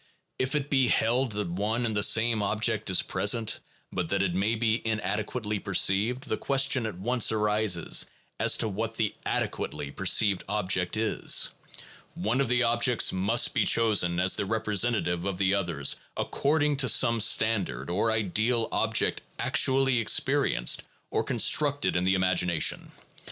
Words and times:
If 0.39 0.55
it 0.55 0.71
be 0.71 0.87
held 0.87 1.33
that 1.33 1.49
one 1.51 1.85
and 1.85 1.95
the 1.95 2.01
same 2.01 2.41
object 2.41 2.89
is 2.89 3.03
present, 3.03 3.59
but 3.91 4.09
that 4.09 4.23
it 4.23 4.33
may 4.33 4.55
be 4.55 4.81
inadequately 4.83 5.59
perceived, 5.59 6.23
the 6.27 6.37
question 6.37 6.87
at 6.87 6.97
once 6.97 7.31
arises 7.31 8.07
as 8.39 8.57
to 8.57 8.67
what 8.67 8.97
the 8.97 9.13
adequately 9.27 9.91
perceived 9.91 10.43
object 10.49 10.97
is. 10.97 11.49
One 12.15 12.41
of 12.41 12.49
the 12.49 12.63
objects 12.63 13.13
must 13.13 13.53
be 13.53 13.63
chosen 13.65 14.19
as 14.19 14.35
the 14.35 14.47
representative 14.47 15.23
of 15.25 15.37
the 15.37 15.53
others 15.53 15.97
according 16.17 16.77
to 16.77 16.89
some 16.89 17.21
standard 17.21 17.87
or 17.91 18.11
ideal 18.11 18.69
object 18.71 19.21
actually 19.37 19.99
experienced 19.99 20.81
or 21.11 21.23
constructed 21.23 21.95
in 21.95 22.05
the 22.05 22.15
imagination. 22.15 22.91